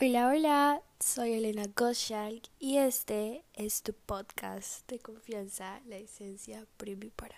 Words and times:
Hola, 0.00 0.26
hola, 0.26 0.82
soy 0.98 1.34
Elena 1.34 1.66
Goschalk 1.76 2.42
y 2.58 2.78
este 2.78 3.44
es 3.54 3.82
tu 3.82 3.92
podcast 3.92 4.90
de 4.90 4.98
confianza, 4.98 5.80
la 5.86 5.98
esencia 5.98 6.66
primipara. 6.78 7.36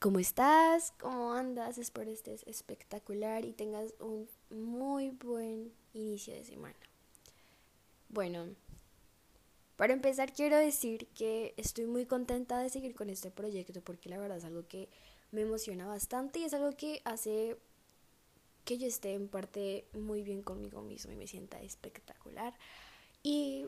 ¿Cómo 0.00 0.18
estás? 0.18 0.92
¿Cómo 0.98 1.34
andas? 1.34 1.78
Espero 1.78 2.10
estés 2.10 2.42
espectacular 2.48 3.44
y 3.44 3.52
tengas 3.52 3.94
un 4.00 4.28
muy 4.50 5.10
buen 5.10 5.72
inicio 5.92 6.34
de 6.34 6.42
semana. 6.42 6.74
Bueno, 8.08 8.56
para 9.76 9.92
empezar 9.92 10.32
quiero 10.32 10.56
decir 10.56 11.06
que 11.14 11.54
estoy 11.56 11.86
muy 11.86 12.06
contenta 12.06 12.58
de 12.58 12.70
seguir 12.70 12.96
con 12.96 13.08
este 13.08 13.30
proyecto 13.30 13.82
porque 13.82 14.08
la 14.08 14.18
verdad 14.18 14.38
es 14.38 14.44
algo 14.44 14.66
que 14.66 14.88
me 15.30 15.42
emociona 15.42 15.86
bastante 15.86 16.40
y 16.40 16.44
es 16.44 16.54
algo 16.54 16.72
que 16.72 17.00
hace 17.04 17.56
que 18.64 18.78
yo 18.78 18.86
esté 18.86 19.14
en 19.14 19.28
parte 19.28 19.84
muy 19.92 20.22
bien 20.22 20.42
conmigo 20.42 20.82
mismo 20.82 21.12
y 21.12 21.16
me 21.16 21.26
sienta 21.26 21.60
espectacular. 21.60 22.54
Y, 23.22 23.66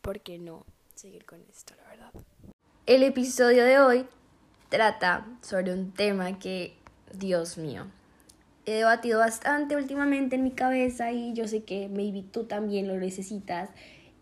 ¿por 0.00 0.20
qué 0.20 0.38
no 0.38 0.66
seguir 0.94 1.24
con 1.24 1.40
esto, 1.50 1.74
la 1.76 1.88
verdad? 1.88 2.12
El 2.86 3.02
episodio 3.02 3.64
de 3.64 3.78
hoy 3.78 4.06
trata 4.68 5.26
sobre 5.42 5.72
un 5.72 5.92
tema 5.92 6.38
que, 6.38 6.76
Dios 7.14 7.58
mío, 7.58 7.86
he 8.66 8.72
debatido 8.72 9.18
bastante 9.18 9.76
últimamente 9.76 10.36
en 10.36 10.44
mi 10.44 10.52
cabeza 10.52 11.12
y 11.12 11.32
yo 11.34 11.46
sé 11.48 11.64
que 11.64 11.88
maybe 11.88 12.22
tú 12.22 12.44
también 12.44 12.88
lo 12.88 12.96
necesitas 12.96 13.70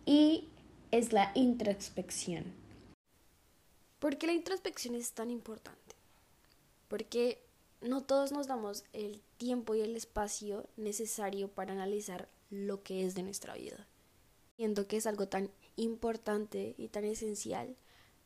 y 0.04 0.48
es 0.90 1.12
la 1.12 1.30
introspección. 1.34 2.52
¿Por 3.98 4.16
qué 4.16 4.26
la 4.26 4.32
introspección 4.32 4.94
es 4.94 5.12
tan 5.12 5.30
importante? 5.30 5.94
Porque 6.88 7.38
no 7.80 8.02
todos 8.02 8.32
nos 8.32 8.46
damos 8.46 8.84
el 8.92 9.22
tiempo 9.38 9.74
y 9.74 9.80
el 9.80 9.96
espacio 9.96 10.68
necesario 10.76 11.48
para 11.48 11.72
analizar 11.72 12.28
lo 12.50 12.82
que 12.82 13.06
es 13.06 13.14
de 13.14 13.22
nuestra 13.22 13.54
vida. 13.54 13.86
Siento 14.56 14.86
que 14.86 14.98
es 14.98 15.06
algo 15.06 15.28
tan 15.28 15.50
importante 15.76 16.74
y 16.76 16.88
tan 16.88 17.04
esencial, 17.04 17.76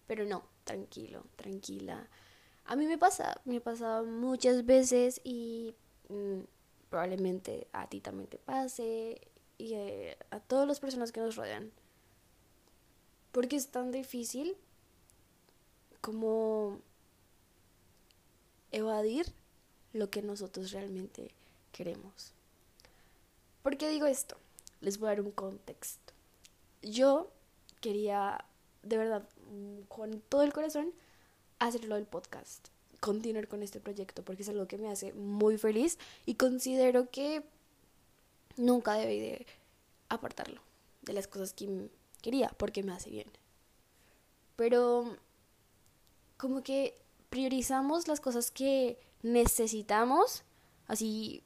pero 0.07 0.25
no, 0.25 0.45
tranquilo, 0.65 1.25
tranquila. 1.37 2.09
A 2.65 2.77
mí 2.77 2.87
me 2.87 2.99
pasa, 2.99 3.41
me 3.45 3.59
ha 3.59 3.63
pasado 3.63 4.05
muchas 4.05 4.67
veces 4.67 5.21
y 5.23 5.75
mm, 6.09 6.41
probablemente 6.91 7.69
a 7.73 7.89
ti 7.89 8.01
también 8.01 8.29
te 8.29 8.39
pase 8.39 9.21
y 9.59 9.75
eh, 9.75 10.17
a 10.31 10.41
todas 10.41 10.67
las 10.67 10.81
personas 10.81 11.13
que 11.13 11.21
nos 11.21 11.37
rodean. 11.37 11.71
Porque 13.31 13.57
es 13.57 13.69
tan 13.69 13.93
difícil 13.93 14.57
como 16.01 16.81
evadir 18.73 19.33
lo 19.95 20.11
que 20.11 20.21
nosotros 20.21 20.73
realmente 20.73 21.31
queremos. 21.73 22.33
¿Por 23.63 23.79
qué 23.79 23.89
digo 23.89 24.07
esto? 24.07 24.37
Les 24.83 24.99
voy 24.99 25.07
a 25.07 25.11
dar 25.13 25.21
un 25.23 25.31
contexto. 25.31 26.13
Yo 26.83 27.31
quería, 27.81 28.45
de 28.83 28.99
verdad, 28.99 29.27
con 29.89 30.21
todo 30.21 30.43
el 30.43 30.53
corazón, 30.53 30.93
hacerlo 31.59 31.95
del 31.95 32.05
podcast, 32.05 32.69
continuar 33.01 33.49
con 33.49 33.63
este 33.63 33.81
proyecto, 33.81 34.23
porque 34.23 34.43
es 34.43 34.49
algo 34.51 34.67
que 34.67 34.77
me 34.77 34.91
hace 34.91 35.15
muy 35.15 35.57
feliz 35.57 35.99
y 36.27 36.35
considero 36.35 37.09
que 37.11 37.43
nunca 38.57 38.95
debí 38.95 39.21
de 39.21 39.47
apartarlo 40.09 40.61
de 41.03 41.13
las 41.13 41.29
cosas 41.29 41.53
que 41.53 41.89
quería, 42.21 42.49
porque 42.59 42.83
me 42.83 42.93
hace 42.93 43.11
bien. 43.11 43.31
Pero 44.57 45.17
como 46.37 46.63
que 46.63 46.97
priorizamos 47.31 48.09
las 48.09 48.21
cosas 48.21 48.51
que 48.51 48.99
necesitamos, 49.25 50.45
así, 50.87 51.43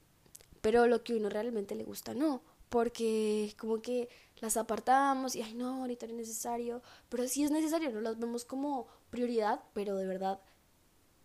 pero 0.60 0.86
lo 0.88 1.04
que 1.04 1.14
uno 1.14 1.30
realmente 1.30 1.76
le 1.76 1.84
gusta 1.84 2.12
no, 2.12 2.42
porque 2.68 3.54
como 3.58 3.80
que 3.80 4.08
las 4.40 4.56
apartamos 4.56 5.36
y, 5.36 5.42
ay 5.42 5.54
no, 5.54 5.82
ahorita 5.82 6.06
no 6.06 6.12
es 6.12 6.18
necesario, 6.18 6.82
pero 7.08 7.26
sí 7.28 7.44
es 7.44 7.50
necesario, 7.50 7.90
no 7.90 8.00
las 8.00 8.18
vemos 8.18 8.44
como 8.44 8.88
prioridad, 9.10 9.62
pero 9.72 9.96
de 9.96 10.06
verdad 10.06 10.40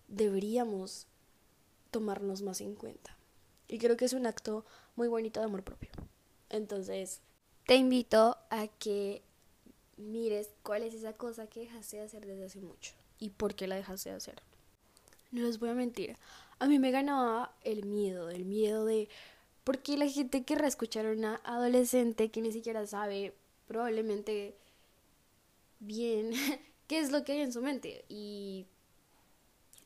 deberíamos 0.08 1.08
tomarnos 1.92 2.44
más 2.44 2.62
en 2.62 2.76
cuenta. 2.76 3.18
Y 3.68 3.80
creo 3.80 3.98
que 3.98 4.06
es 4.06 4.14
un 4.14 4.28
acto 4.28 4.64
muy 4.96 5.08
bonito 5.08 5.40
de 5.40 5.48
amor 5.48 5.64
propio. 5.64 5.90
Entonces, 6.50 7.22
te 7.66 7.76
invito 7.76 8.38
a 8.52 8.68
que 8.68 9.24
mires 9.98 10.52
cuál 10.62 10.84
es 10.84 10.94
esa 10.94 11.14
cosa 11.14 11.48
que 11.48 11.62
dejaste 11.62 11.98
de 11.98 12.04
hacer 12.04 12.26
desde 12.28 12.46
hace 12.46 12.62
mucho 12.62 12.94
y 13.18 13.32
por 13.32 13.56
qué 13.56 13.66
la 13.66 13.76
dejaste 13.76 14.12
de 14.12 14.18
hacer. 14.18 14.44
No 15.34 15.42
les 15.42 15.60
voy 15.60 15.70
a 15.70 15.74
mentir, 15.74 16.16
a 16.60 16.68
mí 16.68 16.80
me 16.80 16.92
ganaba 16.92 17.54
el 17.64 17.86
miedo, 17.86 18.30
el 18.30 18.46
miedo 18.46 18.86
de... 18.86 19.10
Porque 19.66 19.98
la 19.98 20.08
gente 20.08 20.44
querrá 20.44 20.68
escuchar 20.68 21.06
a 21.06 21.12
una 21.12 21.42
adolescente 21.44 22.30
que 22.30 22.42
ni 22.42 22.52
siquiera 22.52 22.86
sabe 22.86 23.34
probablemente 23.68 24.56
bien 25.80 26.32
qué 26.88 27.00
es 27.00 27.12
lo 27.12 27.24
que 27.24 27.32
hay 27.34 27.42
en 27.42 27.52
su 27.52 27.62
mente. 27.62 28.06
Y 28.08 28.66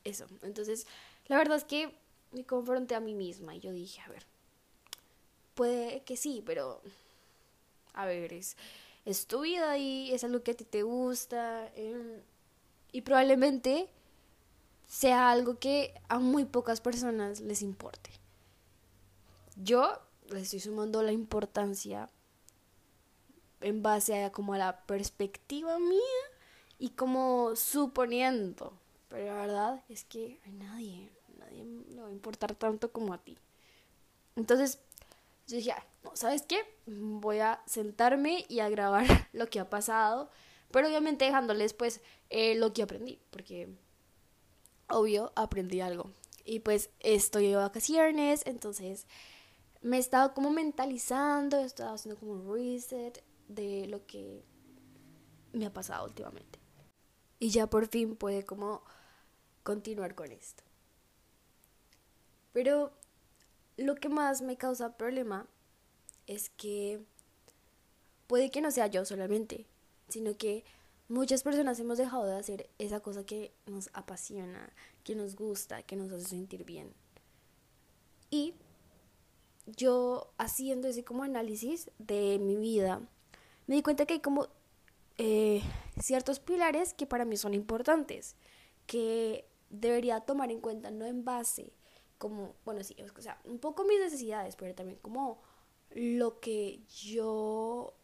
eso. 0.04 0.26
Entonces, 0.42 0.86
la 1.28 1.38
verdad 1.38 1.56
es 1.56 1.64
que 1.64 1.92
me 2.30 2.44
confronté 2.44 2.94
a 2.94 3.00
mí 3.00 3.14
misma 3.14 3.56
y 3.56 3.60
yo 3.60 3.72
dije, 3.72 4.00
a 4.02 4.08
ver, 4.08 4.24
puede 5.54 6.02
que 6.02 6.16
sí, 6.16 6.42
pero... 6.44 6.80
A 7.94 8.06
ver, 8.06 8.34
es, 8.34 8.56
es 9.04 9.26
tu 9.26 9.40
vida 9.40 9.78
y 9.78 10.12
es 10.12 10.22
algo 10.22 10.42
que 10.42 10.52
a 10.52 10.56
ti 10.56 10.64
te 10.64 10.82
gusta. 10.82 11.72
Em, 11.74 12.20
y 12.92 13.00
probablemente 13.00 13.88
sea 14.88 15.30
algo 15.30 15.58
que 15.58 15.94
a 16.08 16.18
muy 16.18 16.46
pocas 16.46 16.80
personas 16.80 17.40
les 17.40 17.62
importe. 17.62 18.10
Yo 19.56 20.00
le 20.30 20.40
estoy 20.40 20.60
sumando 20.60 21.02
la 21.02 21.12
importancia 21.12 22.08
en 23.60 23.82
base 23.82 24.24
a 24.24 24.32
como 24.32 24.54
a 24.54 24.58
la 24.58 24.86
perspectiva 24.86 25.78
mía 25.78 26.00
y 26.78 26.90
como 26.90 27.54
suponiendo. 27.54 28.72
Pero 29.08 29.26
la 29.26 29.34
verdad 29.34 29.84
es 29.88 30.04
que 30.04 30.40
a 30.46 30.48
nadie, 30.50 31.10
nadie 31.38 31.64
le 31.64 32.00
va 32.00 32.08
a 32.08 32.12
importar 32.12 32.54
tanto 32.54 32.90
como 32.90 33.12
a 33.12 33.18
ti. 33.18 33.38
Entonces, 34.36 34.80
yo 35.46 35.56
dije, 35.56 35.74
no, 36.04 36.14
¿sabes 36.14 36.42
qué? 36.42 36.58
Voy 36.86 37.40
a 37.40 37.62
sentarme 37.66 38.44
y 38.48 38.60
a 38.60 38.68
grabar 38.68 39.04
lo 39.32 39.48
que 39.48 39.60
ha 39.60 39.68
pasado, 39.68 40.30
pero 40.70 40.88
obviamente 40.88 41.24
dejándoles 41.24 41.74
pues 41.74 42.00
eh, 42.30 42.54
lo 42.54 42.72
que 42.72 42.82
aprendí, 42.82 43.18
porque 43.30 43.68
obvio, 44.88 45.32
aprendí 45.36 45.80
algo. 45.80 46.10
Y 46.44 46.60
pues 46.60 46.90
estoy 47.00 47.48
de 47.48 47.56
vacaciones, 47.56 48.42
entonces 48.46 49.06
me 49.82 49.96
he 49.96 50.00
estado 50.00 50.34
como 50.34 50.50
mentalizando, 50.50 51.58
he 51.58 51.64
estado 51.64 51.94
haciendo 51.94 52.18
como 52.18 52.32
un 52.32 52.52
reset 52.52 53.22
de 53.48 53.86
lo 53.86 54.04
que 54.06 54.42
me 55.52 55.66
ha 55.66 55.72
pasado 55.72 56.06
últimamente. 56.06 56.58
Y 57.38 57.50
ya 57.50 57.68
por 57.68 57.86
fin 57.88 58.16
puede 58.16 58.44
como 58.44 58.82
continuar 59.62 60.14
con 60.14 60.32
esto. 60.32 60.64
Pero 62.52 62.92
lo 63.76 63.94
que 63.94 64.08
más 64.08 64.42
me 64.42 64.56
causa 64.56 64.96
problema 64.96 65.46
es 66.26 66.50
que 66.50 67.00
puede 68.26 68.50
que 68.50 68.60
no 68.60 68.70
sea 68.70 68.86
yo 68.88 69.04
solamente, 69.04 69.66
sino 70.08 70.36
que 70.36 70.64
muchas 71.08 71.42
personas 71.42 71.80
hemos 71.80 71.98
dejado 71.98 72.26
de 72.26 72.36
hacer 72.36 72.70
esa 72.78 73.00
cosa 73.00 73.24
que 73.24 73.52
nos 73.66 73.90
apasiona, 73.92 74.72
que 75.04 75.14
nos 75.14 75.34
gusta, 75.34 75.82
que 75.82 75.96
nos 75.96 76.12
hace 76.12 76.26
sentir 76.26 76.64
bien. 76.64 76.92
Y 78.30 78.54
yo 79.66 80.32
haciendo 80.38 80.88
ese 80.88 81.04
como 81.04 81.22
análisis 81.22 81.90
de 81.98 82.38
mi 82.38 82.56
vida, 82.56 83.00
me 83.66 83.76
di 83.76 83.82
cuenta 83.82 84.06
que 84.06 84.14
hay 84.14 84.20
como 84.20 84.48
eh, 85.16 85.62
ciertos 86.00 86.40
pilares 86.40 86.94
que 86.94 87.06
para 87.06 87.24
mí 87.24 87.36
son 87.36 87.54
importantes, 87.54 88.36
que 88.86 89.46
debería 89.70 90.20
tomar 90.20 90.50
en 90.50 90.60
cuenta, 90.60 90.90
no 90.90 91.04
en 91.06 91.24
base 91.24 91.72
como, 92.18 92.54
bueno, 92.64 92.82
sí, 92.82 92.96
o 93.16 93.22
sea, 93.22 93.40
un 93.44 93.58
poco 93.58 93.84
mis 93.84 94.00
necesidades, 94.00 94.56
pero 94.56 94.74
también 94.74 94.98
como 95.00 95.40
lo 95.90 96.40
que 96.40 96.80
yo 96.88 97.94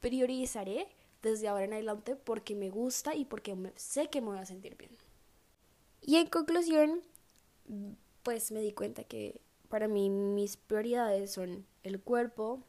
priorizaré 0.00 0.88
desde 1.22 1.48
ahora 1.48 1.64
en 1.64 1.72
adelante 1.72 2.16
porque 2.16 2.54
me 2.54 2.70
gusta 2.70 3.14
y 3.14 3.24
porque 3.24 3.56
sé 3.76 4.10
que 4.10 4.20
me 4.20 4.28
voy 4.28 4.38
a 4.38 4.46
sentir 4.46 4.76
bien. 4.76 4.90
Y 6.00 6.16
en 6.16 6.26
conclusión, 6.26 7.00
pues 8.22 8.50
me 8.50 8.60
di 8.60 8.72
cuenta 8.72 9.04
que 9.04 9.40
para 9.68 9.88
mí 9.88 10.10
mis 10.10 10.56
prioridades 10.56 11.32
son 11.32 11.64
el 11.84 12.00
cuerpo, 12.00 12.62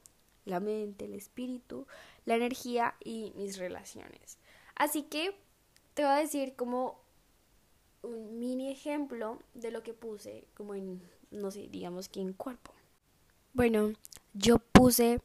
la 0.46 0.60
mente, 0.60 1.06
el 1.06 1.16
espíritu, 1.16 1.88
la 2.26 2.36
energía 2.36 2.96
y 3.04 3.34
mis 3.36 3.58
relaciones. 3.58 4.38
Así 4.76 5.04
que 5.04 5.36
te 5.96 6.04
voy 6.04 6.12
a 6.12 6.18
decir 6.18 6.56
como 6.56 7.02
un 8.04 8.38
mini 8.40 8.72
ejemplo 8.72 9.40
de 9.54 9.72
lo 9.72 9.82
que 9.82 9.94
puse 9.94 10.46
como 10.54 10.76
en, 10.76 11.02
no 11.32 11.50
sé, 11.50 11.68
digamos 11.70 12.10
que 12.10 12.22
en 12.22 12.34
cuerpo. 12.34 12.72
Bueno, 13.54 13.94
yo 14.34 14.60
puse 14.60 15.22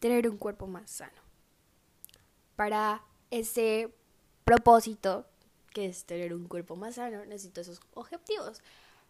tener 0.00 0.28
un 0.28 0.38
cuerpo 0.38 0.66
más 0.66 0.90
sano 0.90 1.22
para 2.56 3.02
ese 3.30 3.92
propósito, 4.44 5.26
que 5.72 5.86
es 5.86 6.04
tener 6.04 6.34
un 6.34 6.48
cuerpo 6.48 6.76
más 6.76 6.96
sano, 6.96 7.24
necesito 7.24 7.60
esos 7.60 7.80
objetivos. 7.94 8.60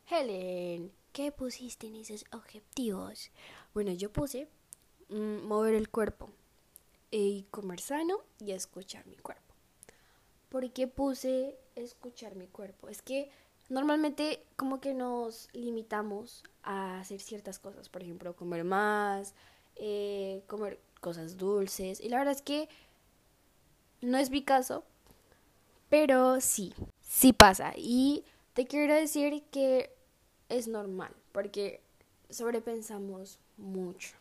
Helen, 0.09 0.93
¿qué 1.13 1.33
pusiste 1.33 1.87
en 1.87 1.97
esos 1.97 2.25
objetivos? 2.33 3.31
Bueno, 3.75 3.93
yo 3.93 4.13
puse 4.13 4.49
mm, 5.09 5.47
mover 5.47 5.75
el 5.75 5.89
cuerpo, 5.89 6.31
y 7.13 7.45
comer 7.51 7.79
sano 7.79 8.17
y 8.41 8.51
escuchar 8.51 9.07
mi 9.07 9.17
cuerpo. 9.17 9.55
¿Por 10.49 10.69
qué 10.73 10.89
puse 10.89 11.57
escuchar 11.77 12.35
mi 12.35 12.49
cuerpo? 12.49 12.89
Es 12.89 13.03
que 13.03 13.31
normalmente 13.69 14.43
como 14.57 14.81
que 14.81 14.95
nos 14.95 15.49
limitamos 15.53 16.43
a 16.63 16.99
hacer 17.01 17.21
ciertas 17.21 17.59
cosas, 17.59 17.89
por 17.89 18.03
ejemplo, 18.03 18.35
comer 18.35 18.65
más, 18.65 19.35
eh, 19.77 20.43
comer 20.47 20.81
cosas 21.01 21.37
dulces. 21.37 22.01
Y 22.01 22.09
la 22.09 22.19
verdad 22.19 22.35
es 22.35 22.43
que 22.43 22.69
no 24.03 24.19
es 24.19 24.31
mi 24.31 24.43
caso, 24.43 24.85
pero 25.89 26.41
sí, 26.41 26.75
sí 27.01 27.33
pasa. 27.33 27.73
Y 27.77 28.25
te 28.53 28.67
quiero 28.67 28.95
decir 28.95 29.45
que 29.51 29.95
es 30.49 30.69
normal, 30.69 31.15
porque 31.33 31.81
sobrepensamos 32.29 33.39
mucho. 33.57 34.15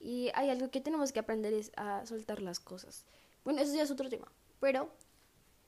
Y 0.00 0.30
hay 0.34 0.50
algo 0.50 0.70
que 0.70 0.80
tenemos 0.80 1.12
que 1.12 1.18
aprender 1.18 1.52
es 1.52 1.72
a 1.76 2.06
soltar 2.06 2.40
las 2.40 2.60
cosas. 2.60 3.04
Bueno, 3.44 3.60
eso 3.60 3.74
ya 3.74 3.82
es 3.82 3.90
otro 3.90 4.08
tema. 4.08 4.30
Pero 4.60 4.90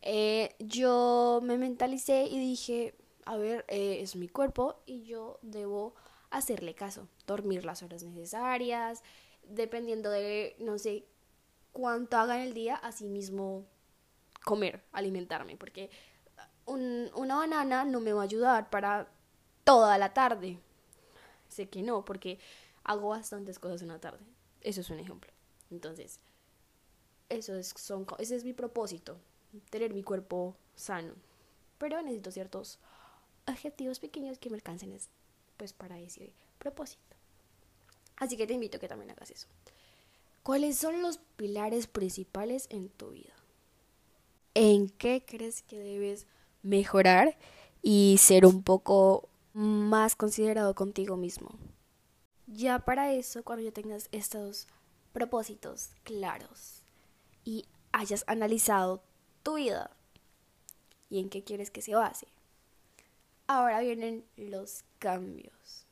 eh, 0.02 0.54
yo 0.58 1.40
me 1.42 1.58
mentalicé 1.58 2.26
y 2.26 2.38
dije, 2.38 2.94
a 3.24 3.36
ver, 3.36 3.64
eh, 3.68 3.98
es 4.00 4.16
mi 4.16 4.28
cuerpo 4.28 4.82
y 4.86 5.02
yo 5.02 5.38
debo 5.42 5.94
hacerle 6.30 6.74
caso. 6.74 7.08
Dormir 7.26 7.64
las 7.64 7.82
horas 7.82 8.02
necesarias, 8.02 9.02
dependiendo 9.44 10.10
de, 10.10 10.56
no 10.58 10.78
sé, 10.78 11.04
cuánto 11.72 12.16
haga 12.16 12.36
en 12.36 12.42
el 12.42 12.54
día, 12.54 12.76
así 12.76 13.08
mismo 13.08 13.64
comer, 14.44 14.82
alimentarme. 14.92 15.56
Porque 15.56 15.90
una 16.66 17.36
banana 17.36 17.84
no 17.84 18.00
me 18.00 18.12
va 18.12 18.22
a 18.22 18.24
ayudar 18.24 18.70
para 18.70 19.08
toda 19.64 19.98
la 19.98 20.12
tarde. 20.12 20.58
Sé 21.48 21.68
que 21.68 21.82
no, 21.82 22.04
porque 22.04 22.38
hago 22.84 23.08
bastantes 23.08 23.58
cosas 23.58 23.82
en 23.82 23.88
la 23.88 23.98
tarde. 23.98 24.24
Eso 24.60 24.80
es 24.80 24.90
un 24.90 24.98
ejemplo. 24.98 25.30
Entonces, 25.70 26.20
eso 27.28 27.54
es, 27.54 27.72
son, 27.76 28.06
ese 28.18 28.36
es 28.36 28.44
mi 28.44 28.52
propósito, 28.52 29.18
tener 29.70 29.94
mi 29.94 30.02
cuerpo 30.02 30.56
sano. 30.74 31.14
Pero 31.78 32.00
necesito 32.02 32.30
ciertos 32.30 32.78
objetivos 33.46 33.98
pequeños 33.98 34.38
que 34.38 34.50
me 34.50 34.56
alcancen 34.56 34.96
pues 35.56 35.72
para 35.72 35.98
ese 35.98 36.32
propósito. 36.58 37.16
Así 38.16 38.36
que 38.36 38.46
te 38.46 38.54
invito 38.54 38.76
a 38.76 38.80
que 38.80 38.88
también 38.88 39.10
hagas 39.10 39.30
eso. 39.30 39.46
¿Cuáles 40.42 40.78
son 40.78 41.02
los 41.02 41.18
pilares 41.36 41.86
principales 41.86 42.66
en 42.70 42.88
tu 42.88 43.10
vida? 43.10 43.34
¿En 44.54 44.88
qué 44.88 45.22
crees 45.26 45.62
que 45.62 45.78
debes 45.78 46.26
mejorar 46.62 47.36
y 47.82 48.16
ser 48.18 48.46
un 48.46 48.62
poco 48.62 49.28
más 49.52 50.16
considerado 50.16 50.74
contigo 50.74 51.16
mismo? 51.16 51.50
Ya 52.46 52.78
para 52.80 53.12
eso, 53.12 53.44
cuando 53.44 53.64
ya 53.64 53.70
tengas 53.70 54.08
estos 54.12 54.66
propósitos 55.12 55.90
claros 56.04 56.82
y 57.44 57.66
hayas 57.92 58.24
analizado 58.26 59.02
tu 59.42 59.54
vida 59.54 59.90
y 61.10 61.20
en 61.20 61.28
qué 61.28 61.44
quieres 61.44 61.70
que 61.70 61.82
se 61.82 61.94
base, 61.94 62.28
ahora 63.46 63.80
vienen 63.80 64.24
los 64.36 64.84
cambios. 64.98 65.86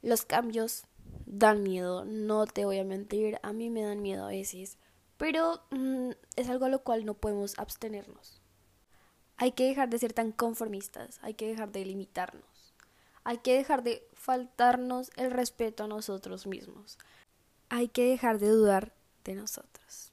Los 0.00 0.24
cambios 0.24 0.84
dan 1.26 1.62
miedo, 1.62 2.04
no 2.04 2.46
te 2.46 2.64
voy 2.64 2.78
a 2.78 2.84
mentir, 2.84 3.38
a 3.42 3.52
mí 3.52 3.70
me 3.70 3.82
dan 3.82 4.02
miedo 4.02 4.24
a 4.24 4.28
veces, 4.28 4.78
pero 5.16 5.62
mm, 5.70 6.10
es 6.36 6.48
algo 6.48 6.66
a 6.66 6.68
lo 6.68 6.82
cual 6.82 7.04
no 7.04 7.14
podemos 7.14 7.58
abstenernos. 7.58 8.40
Hay 9.36 9.52
que 9.52 9.64
dejar 9.64 9.90
de 9.90 9.98
ser 9.98 10.12
tan 10.12 10.32
conformistas, 10.32 11.18
hay 11.22 11.34
que 11.34 11.46
dejar 11.46 11.72
de 11.72 11.84
limitarnos. 11.84 12.56
Hay 13.24 13.38
que 13.38 13.54
dejar 13.54 13.82
de 13.82 14.08
faltarnos 14.14 15.10
el 15.16 15.32
respeto 15.32 15.82
a 15.82 15.88
nosotros 15.88 16.46
mismos. 16.46 16.96
Hay 17.68 17.88
que 17.88 18.04
dejar 18.04 18.38
de 18.38 18.48
dudar 18.48 18.94
de 19.24 19.34
nosotros. 19.34 20.12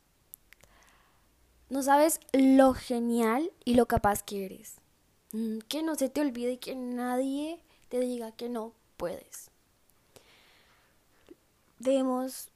No 1.70 1.84
sabes 1.84 2.20
lo 2.32 2.74
genial 2.74 3.52
y 3.66 3.76
lo 3.76 3.88
capaz 3.88 4.24
que 4.24 4.46
eres. 4.46 4.82
Mm, 5.32 5.60
que 5.68 5.84
no 5.84 5.94
se 5.94 6.10
te 6.10 6.22
olvide 6.22 6.58
que 6.58 6.76
nadie 6.76 7.64
te 7.90 8.00
diga 8.00 8.32
que 8.32 8.50
no 8.50 8.74
puedes. 8.98 9.52
Debemos 11.84 12.50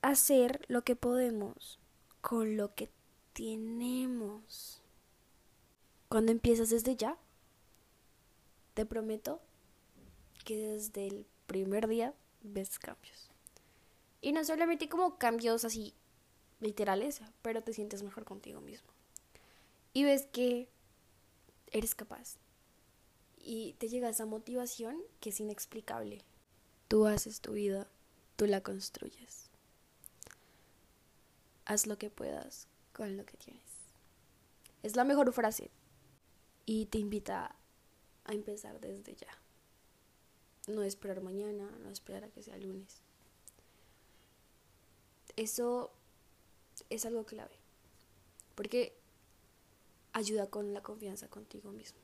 hacer 0.00 0.64
lo 0.68 0.82
que 0.82 0.96
podemos 0.96 1.78
con 2.22 2.56
lo 2.56 2.74
que 2.74 2.88
tenemos. 3.34 4.80
Cuando 6.08 6.32
empiezas 6.32 6.70
desde 6.70 6.96
ya, 6.96 7.18
te 8.72 8.86
prometo 8.86 9.42
que 10.46 10.56
desde 10.56 11.06
el 11.06 11.26
primer 11.46 11.86
día 11.86 12.14
ves 12.40 12.78
cambios. 12.78 13.28
Y 14.22 14.32
no 14.32 14.42
solamente 14.42 14.88
como 14.88 15.18
cambios 15.18 15.66
así 15.66 15.92
literales, 16.60 17.20
pero 17.42 17.62
te 17.62 17.74
sientes 17.74 18.02
mejor 18.02 18.24
contigo 18.24 18.62
mismo. 18.62 18.88
Y 19.92 20.04
ves 20.04 20.26
que 20.32 20.70
eres 21.66 21.94
capaz. 21.94 22.38
Y 23.36 23.74
te 23.74 23.90
llega 23.90 24.08
esa 24.08 24.24
motivación 24.24 24.96
que 25.20 25.28
es 25.28 25.40
inexplicable. 25.40 26.22
Tú 26.88 27.06
haces 27.06 27.42
tu 27.42 27.52
vida, 27.52 27.86
tú 28.36 28.46
la 28.46 28.62
construyes. 28.62 29.50
Haz 31.64 31.86
lo 31.86 31.98
que 31.98 32.10
puedas 32.10 32.68
con 32.92 33.16
lo 33.16 33.24
que 33.24 33.36
tienes. 33.36 33.62
Es 34.82 34.96
la 34.96 35.04
mejor 35.04 35.32
frase. 35.32 35.70
Y 36.64 36.86
te 36.86 36.98
invita 36.98 37.56
a 38.24 38.32
empezar 38.32 38.80
desde 38.80 39.14
ya. 39.14 39.38
No 40.68 40.82
esperar 40.82 41.22
mañana, 41.22 41.70
no 41.82 41.90
esperar 41.90 42.24
a 42.24 42.30
que 42.30 42.42
sea 42.42 42.56
lunes. 42.56 43.02
Eso 45.36 45.92
es 46.88 47.04
algo 47.04 47.24
clave. 47.24 47.56
Porque 48.54 48.96
ayuda 50.12 50.48
con 50.48 50.72
la 50.72 50.82
confianza 50.82 51.28
contigo 51.28 51.72
mismo. 51.72 52.00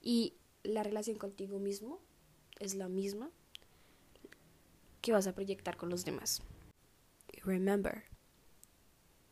Y 0.00 0.34
la 0.62 0.82
relación 0.82 1.18
contigo 1.18 1.58
mismo 1.58 2.00
es 2.60 2.74
la 2.74 2.88
misma 2.88 3.30
que 5.06 5.12
vas 5.12 5.28
a 5.28 5.32
proyectar 5.32 5.78
con 5.78 5.88
los 5.88 6.04
demás. 6.04 6.42
remember, 7.44 8.02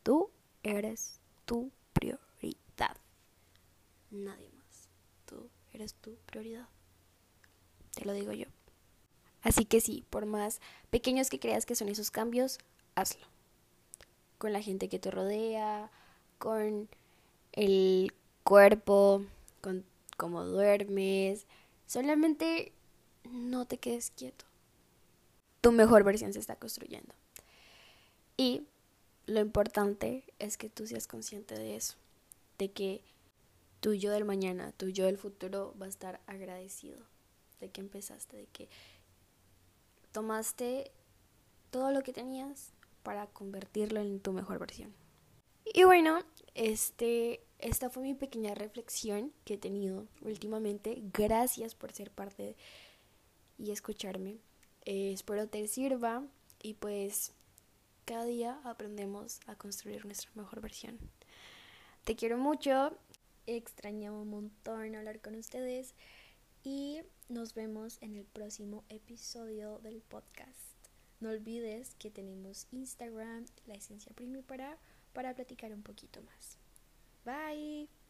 tú 0.05 0.31
eres 0.63 1.21
tu 1.45 1.73
prioridad. 1.93 2.97
Nadie 4.11 4.51
más. 4.53 4.89
Tú 5.27 5.51
eres 5.73 5.95
tu 5.95 6.15
prioridad 6.27 6.69
te 7.95 8.05
lo 8.05 8.13
digo 8.13 8.33
yo. 8.33 8.47
Así 9.43 9.65
que 9.65 9.81
sí, 9.81 10.05
por 10.11 10.27
más 10.27 10.61
pequeños 10.91 11.31
que 11.31 11.39
creas 11.39 11.67
que 11.67 11.75
son 11.75 11.89
esos 11.89 12.11
cambios, 12.11 12.59
hazlo. 12.95 13.27
Con 14.39 14.53
la 14.53 14.63
gente 14.63 14.89
que 14.89 14.99
te 14.99 15.11
rodea, 15.11 15.91
con 16.39 16.89
el 17.53 18.13
cuerpo, 18.43 19.23
con 19.61 19.85
cómo 20.17 20.45
duermes. 20.45 21.47
Solamente 21.87 22.73
no 23.31 23.67
te 23.67 23.79
quedes 23.79 24.11
quieto. 24.11 24.45
Tu 25.65 25.73
mejor 25.73 26.05
versión 26.05 26.31
se 26.35 26.41
está 26.41 26.57
construyendo. 26.57 27.15
Y 28.37 28.67
lo 29.25 29.41
importante 29.41 30.23
es 30.39 30.59
que 30.59 30.69
tú 30.69 30.87
seas 30.87 31.07
consciente 31.07 31.55
de 31.55 31.75
eso, 31.75 31.95
de 32.59 32.71
que 32.71 33.01
tu 33.81 33.95
yo 33.95 34.13
del 34.13 34.27
mañana, 34.27 34.73
tu 34.73 34.91
yo 34.91 35.07
del 35.07 35.17
futuro 35.17 35.75
va 35.81 35.87
a 35.87 35.89
estar 35.89 36.21
agradecido 36.27 36.99
de 37.61 37.71
que 37.71 37.81
empezaste, 37.81 38.37
de 38.37 38.47
que 38.49 38.69
tomaste 40.13 40.91
todo 41.71 41.93
lo 41.93 42.03
que 42.03 42.13
tenías 42.13 42.75
para 43.03 43.27
convertirlo 43.29 44.01
en 44.01 44.21
tu 44.21 44.35
mejor 44.35 44.59
versión. 44.59 44.93
Y 45.65 45.85
bueno, 45.85 46.19
este, 46.53 47.41
esta 47.59 47.89
fue 47.89 48.03
mi 48.03 48.13
pequeña 48.13 48.55
reflexión 48.55 49.33
que 49.47 49.55
he 49.55 49.59
tenido 49.59 50.09
últimamente. 50.21 51.03
Gracias 51.15 51.75
por 51.75 51.91
ser 51.93 52.11
parte 52.11 52.55
y 53.57 53.71
escucharme. 53.71 54.41
Eh, 54.85 55.13
espero 55.13 55.49
te 55.49 55.67
sirva 55.67 56.25
y 56.63 56.75
pues 56.75 57.33
cada 58.05 58.25
día 58.25 58.61
aprendemos 58.65 59.41
a 59.47 59.57
construir 59.57 60.05
nuestra 60.05 60.31
mejor 60.35 60.61
versión. 60.61 60.99
Te 62.05 62.17
quiero 62.17 62.37
mucho. 62.37 62.97
Extrañaba 63.47 64.19
un 64.19 64.31
montón 64.31 64.95
hablar 64.95 65.21
con 65.21 65.35
ustedes 65.35 65.95
y 66.63 67.01
nos 67.29 67.55
vemos 67.55 67.99
en 68.01 68.15
el 68.17 68.25
próximo 68.25 68.85
episodio 68.89 69.79
del 69.79 70.01
podcast. 70.01 70.75
No 71.21 71.31
olvides 71.31 71.95
que 71.99 72.11
tenemos 72.11 72.67
Instagram, 72.73 73.47
la 73.67 73.75
esencia 73.75 74.13
primípara, 74.15 74.79
para 75.13 75.35
platicar 75.35 75.73
un 75.73 75.83
poquito 75.83 76.21
más. 76.23 76.59
Bye. 77.25 78.04